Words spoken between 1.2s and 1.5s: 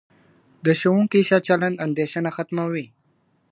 ښه